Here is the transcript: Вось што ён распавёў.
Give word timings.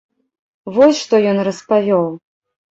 Вось 0.77 1.01
што 1.03 1.21
ён 1.35 1.45
распавёў. 1.51 2.11